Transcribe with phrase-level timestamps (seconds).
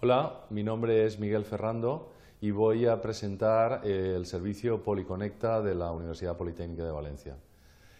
[0.00, 5.74] Hola, mi nombre es Miguel Ferrando y voy a presentar eh, el servicio Policonecta de
[5.74, 7.36] la Universidad Politécnica de Valencia.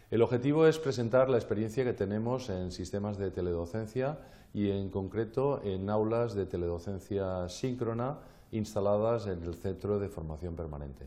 [0.08, 4.20] El objetivo es presentar la experiencia que tenemos en sistemas de teledocencia
[4.54, 8.20] y en concreto en aulas de teledocencia síncrona
[8.52, 11.04] instaladas en el Centro de Formación Permanente.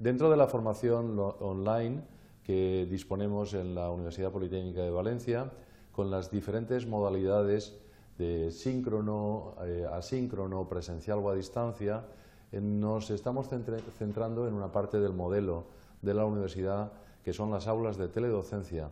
[0.00, 2.02] Dentro de la formación online
[2.42, 5.52] que disponemos en la Universidad Politécnica de Valencia,
[5.92, 7.78] con las diferentes modalidades
[8.18, 12.04] de síncrono, eh, asíncrono, presencial o a distancia,
[12.50, 15.64] eh, nos estamos centrando en una parte del modelo
[16.02, 16.92] de la universidad
[17.24, 18.90] que son las aulas de teledocencia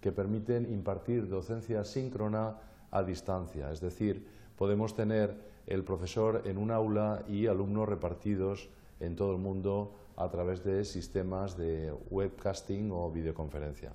[0.00, 2.56] que permiten impartir docencia síncrona
[2.90, 8.68] a distancia, es decir, podemos tener el profesor en un aula y alumnos repartidos
[8.98, 13.92] en todo el mundo a través de sistemas de webcasting o videoconferencia.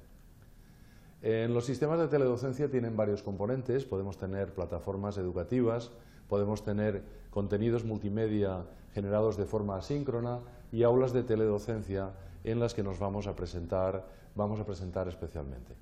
[1.25, 5.89] En los sistemas de teledocencia tienen varios componentes, podemos tener plataformas educativas,
[6.29, 7.01] podemos tener
[7.31, 12.11] contenidos multimedia generados de forma asíncrona y aulas de teledocencia
[12.43, 15.73] en las que nos vamos a presentar, vamos a presentar especialmente.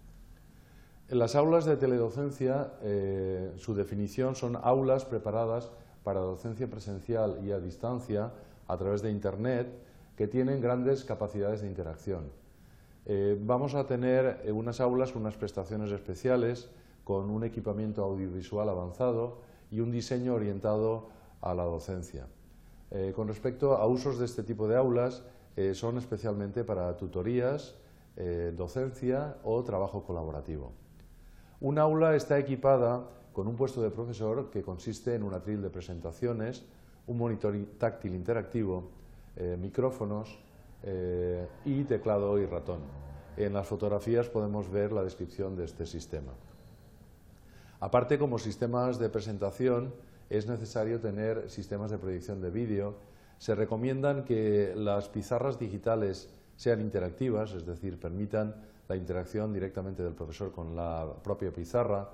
[1.09, 5.71] En las aulas de teledocencia, eh, su definición son aulas preparadas
[6.05, 8.31] para docencia presencial y a distancia
[8.65, 9.67] a través de Internet
[10.15, 12.31] que tienen grandes capacidades de interacción.
[13.05, 16.69] Eh, vamos a tener eh, unas aulas unas prestaciones especiales,
[17.03, 21.09] con un equipamiento audiovisual avanzado y un diseño orientado
[21.41, 22.27] a la docencia.
[23.15, 25.23] con respecto a usos de este tipo de aulas,
[25.55, 27.75] eh, son especialmente para tutorías,
[28.17, 30.71] eh, docencia o trabajo colaborativo.
[31.61, 35.69] Un aula está equipada con un puesto de profesor que consiste en un atril de
[35.69, 36.65] presentaciones,
[37.05, 38.89] un monitor táctil interactivo,
[40.83, 42.81] eh, y teclado y ratón.
[43.37, 46.33] En las fotografías podemos ver la descripción de este sistema.
[47.79, 49.93] Aparte, como sistemas de presentación,
[50.29, 52.95] es necesario tener sistemas de proyección de vídeo
[53.43, 58.55] se recomiendan que las pizarras digitales sean interactivas, es decir, permitan
[58.87, 62.09] la interacción directamente del profesor con la propia pizarra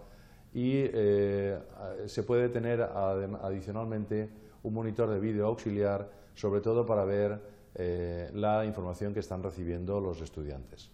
[0.55, 1.59] y eh,
[2.07, 4.27] se puede tener adicionalmente
[4.63, 7.39] un monitor de vídeo auxiliar, sobre todo para ver
[7.75, 10.89] eh, la información que están recibiendo los estudiantes.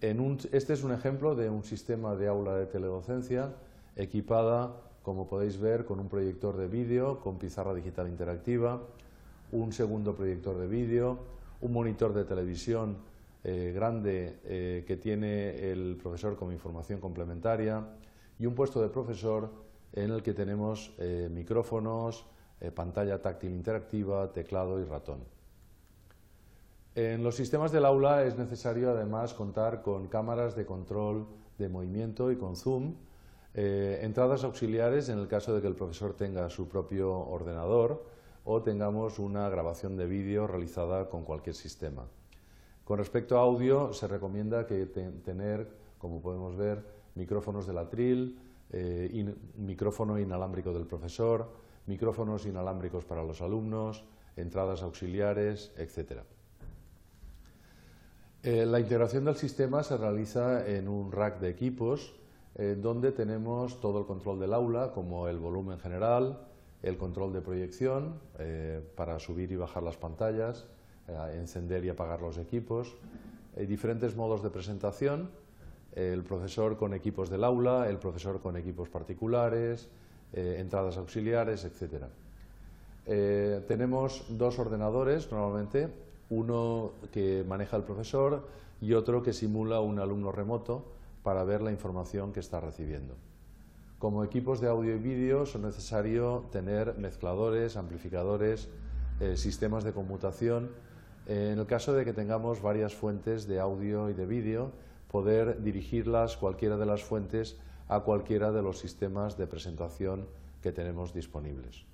[0.00, 3.54] este es un ejemplo de un sistema de aula de teledocencia
[3.94, 8.80] equipada como podéis ver, con un proyector de vídeo, con pizarra digital interactiva,
[9.50, 11.18] un segundo proyector de vídeo,
[11.60, 12.98] un monitor de televisión
[13.44, 17.84] eh, grande eh, que tiene el profesor como información complementaria
[18.38, 19.50] y un puesto de profesor
[19.92, 20.94] en el que tenemos
[21.30, 22.24] micrófonos,
[22.74, 25.41] pantalla táctil interactiva, teclado y ratón.
[26.94, 31.26] En los sistemas del aula es necesario además contar con cámaras de control
[31.56, 32.96] de movimiento y con zoom,
[33.54, 38.04] eh, entradas auxiliares en el caso de que el profesor tenga su propio ordenador
[38.44, 42.04] o tengamos una grabación de vídeo realizada con cualquier sistema.
[42.84, 48.38] Con respecto a audio, se recomienda que tener, como podemos ver, micrófonos de atril,
[48.70, 51.48] eh, micrófono inalámbrico del profesor,
[51.86, 54.04] micrófonos inalámbricos para los alumnos,
[54.36, 56.22] entradas auxiliares, etc.
[58.44, 62.12] Eh, la integración del sistema se realiza en un rack de equipos
[62.56, 66.40] eh, donde tenemos todo el control del aula, como el volumen general,
[66.82, 70.66] el control de proyección eh, para subir y bajar las pantallas,
[71.34, 72.94] encender y apagar los equipos,
[73.56, 75.30] diferentes modos de presentación,
[75.94, 79.88] el profesor con equipos del aula, el profesor con equipos particulares,
[80.32, 82.06] entradas auxiliares, etc.
[83.66, 85.90] tenemos dos ordenadores normalmente,
[86.32, 88.48] uno que maneja el profesor
[88.80, 90.84] y otro que simula un alumno remoto
[91.22, 93.14] para ver la información que está recibiendo.
[93.98, 98.68] Como equipos de audio y vídeo son necesario tener mezcladores, amplificadores,
[99.20, 100.70] eh, sistemas de conmutación.
[101.26, 104.72] en el caso de que tengamos varias fuentes de audio y de vídeo,
[105.08, 107.56] poder dirigirlas, cualquiera de las fuentes,
[107.86, 110.26] a cualquiera de los sistemas de presentación
[110.62, 111.91] que tenemos disponibles.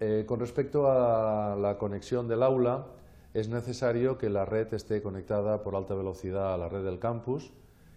[0.00, 2.86] Eh, con respecto a la conexión del aula,
[3.34, 7.50] es necesario que la red esté conectada por alta velocidad a la red del campus,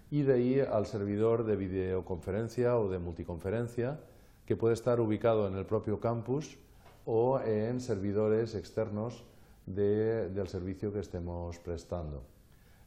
[0.09, 3.99] y de ahí al servidor de videoconferencia o de multiconferencia
[4.45, 6.57] que puede estar ubicado en el propio campus
[7.05, 9.23] o en servidores externos
[9.65, 12.23] del servicio que estemos prestando.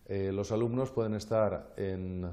[0.07, 2.29] Eh, los alumnos pueden estar en,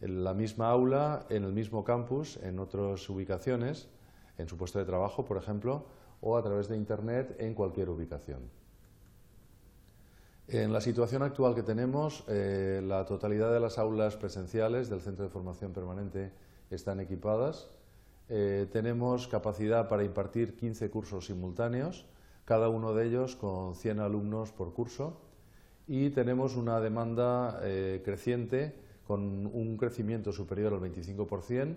[0.00, 3.88] la misma aula, en el mismo campus, en otras ubicaciones,
[4.36, 5.84] en su puesto de trabajo, por ejemplo,
[6.24, 8.40] o a través de Internet en cualquier ubicación.
[10.48, 15.24] En la situación actual que tenemos, eh, la totalidad de las aulas presenciales del Centro
[15.24, 16.32] de Formación Permanente
[16.70, 17.70] están equipadas.
[18.30, 22.06] eh, tenemos capacidad para impartir 15 cursos simultáneos,
[22.46, 25.20] cada uno de ellos con 100 alumnos por curso
[25.86, 28.74] y tenemos una demanda eh, creciente
[29.06, 31.76] con un crecimiento superior al 25%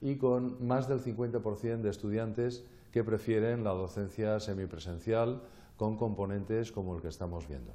[0.00, 2.64] y con más del 50% de estudiantes
[3.04, 5.42] prefieren la docencia semipresencial
[5.76, 7.72] con componentes como el que estamos viendo.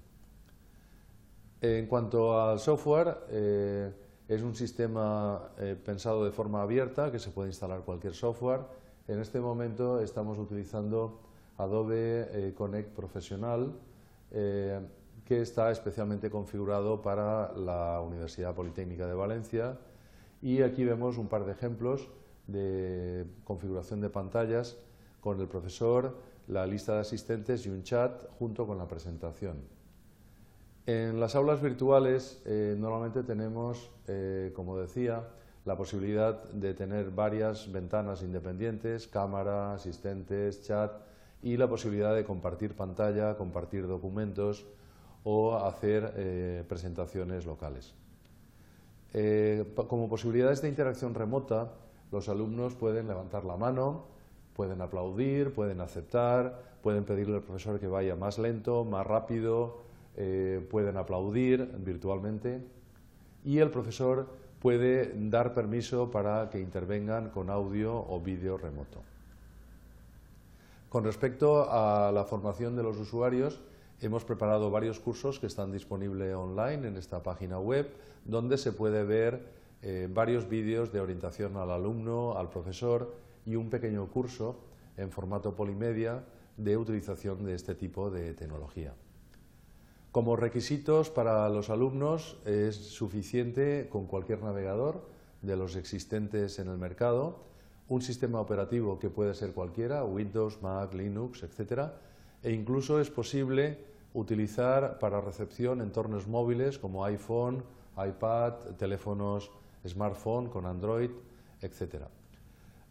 [1.61, 3.91] En cuanto al software, eh,
[4.27, 8.61] es un sistema eh, pensado de forma abierta que se puede instalar cualquier software.
[9.07, 11.21] En este momento estamos utilizando
[11.57, 13.73] Adobe eh, Connect Profesional
[14.31, 19.77] que está especialmente configurado para la Universidad Politécnica de Valencia
[20.41, 22.09] y aquí vemos un par de ejemplos
[22.47, 24.75] de configuración de pantallas
[25.23, 26.17] con el profesor,
[26.47, 29.55] la lista de asistentes y un chat junto con la presentación.
[30.85, 35.29] En las aulas virtuales eh, normalmente tenemos, eh, como decía,
[35.63, 40.91] la posibilidad de tener varias ventanas independientes, cámara, asistentes, chat
[41.41, 44.65] y la posibilidad de compartir pantalla, compartir documentos,
[45.25, 47.93] o hacer eh, presentaciones locales.
[49.87, 51.71] Como posibilidades de interacción remota,
[52.11, 54.07] los alumnos pueden levantar la mano,
[54.55, 59.83] pueden aplaudir, pueden aceptar, pueden pedirle al profesor que vaya más lento, más rápido,
[60.15, 62.61] eh, pueden aplaudir virtualmente
[63.43, 64.27] y el profesor
[64.61, 69.01] puede dar permiso para que intervengan con audio o vídeo remoto.
[70.89, 73.59] Con respecto a la formación de los usuarios,
[74.03, 77.89] Hemos preparado varios cursos que están disponibles online en esta página web,
[78.25, 79.45] donde se puede ver
[79.81, 84.59] eh, varios vídeos de orientación al alumno, al profesor y un pequeño curso
[84.97, 86.23] en formato polimedia
[86.57, 88.93] de utilización de este tipo de tecnología.
[90.11, 95.07] Como requisitos para los alumnos es suficiente con cualquier navegador
[95.41, 97.39] de los existentes en el mercado,
[97.89, 101.89] un sistema operativo que puede ser cualquiera, Windows, Mac, Linux, etc.
[102.43, 103.79] E incluso es posible
[104.13, 107.63] utilizar para recepción entornos móviles como iPhone,
[107.97, 109.51] iPad, teléfonos
[109.85, 111.11] smartphone con Android,
[111.61, 112.05] etc.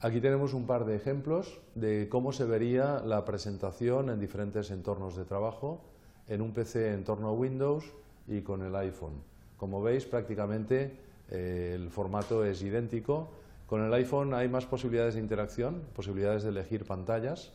[0.02, 5.14] Aquí tenemos un par de ejemplos de cómo se vería la presentación en diferentes entornos
[5.14, 5.80] de trabajo,
[6.26, 7.84] en un PC en torno a Windows
[8.26, 9.22] y con el iPhone.
[9.56, 10.98] Como veis, prácticamente
[11.30, 13.28] eh, el formato es idéntico.
[13.68, 17.52] Con el iPhone hay más posibilidades de interacción, posibilidades de elegir pantallas,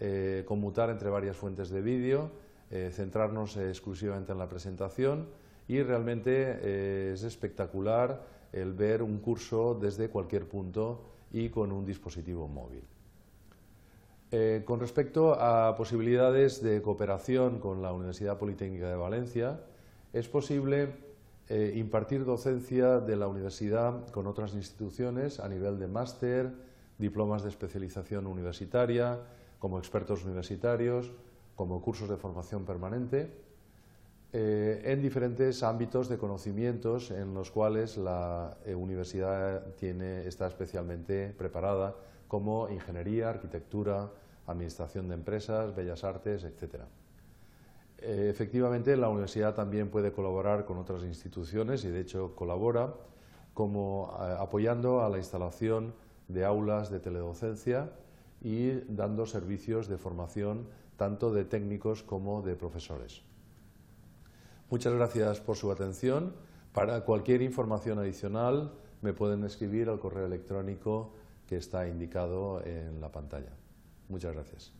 [0.00, 2.30] eh, conmutar entre varias fuentes de vídeo,
[2.70, 5.28] eh, centrarnos exclusivamente en la presentación
[5.66, 8.22] y realmente eh, es espectacular
[8.52, 11.00] el ver un curso desde cualquier punto
[11.32, 12.82] y con un dispositivo móvil.
[14.32, 19.60] Eh, con respecto a posibilidades de cooperación con la Universidad Politécnica de Valencia,
[20.12, 21.10] es posible
[21.74, 26.52] impartir docencia de la universidad con otras instituciones a nivel de máster,
[26.96, 29.18] diplomas de especialización universitaria,
[29.58, 31.10] como expertos universitarios,
[31.56, 33.49] como cursos de formación permanente
[34.32, 41.96] eh, en diferentes ámbitos de conocimientos en los cuales la eh, universidad está especialmente preparada,
[42.28, 44.08] como ingeniería, arquitectura,
[44.46, 46.82] administración de empresas, bellas artes, etc.
[47.98, 52.94] Eh, efectivamente, la universidad también puede colaborar con otras instituciones y, de hecho, colabora
[53.52, 55.92] como apoyando a la instalación
[56.28, 57.90] de aulas de teledocencia
[58.40, 63.22] y dando servicios de formación tanto de técnicos como de profesores.
[64.70, 66.32] Muchas gracias por su atención.
[66.72, 68.72] Para cualquier información adicional
[69.02, 71.12] me pueden escribir al correo electrónico
[71.48, 73.50] que está indicado en la pantalla.
[74.08, 74.79] Muchas gracias.